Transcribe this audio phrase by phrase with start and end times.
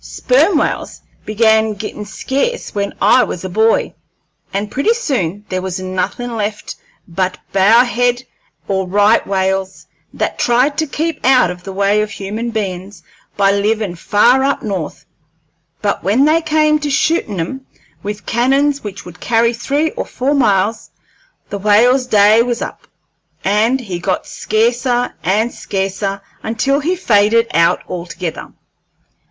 [0.03, 3.93] Sperm whales began gittin' scarce when I was a boy,
[4.51, 6.75] and pretty soon there was nothin' left
[7.07, 8.23] but bow head
[8.67, 13.03] or right whales, that tried to keep out of the way of human bein's
[13.37, 15.05] by livin' far up North;
[15.83, 17.67] but when they came to shootin' 'em
[18.01, 20.89] with cannons which would carry three or four miles,
[21.51, 22.87] the whale's day was up,
[23.43, 28.51] and he got scarcer and scarcer, until he faded out altogether.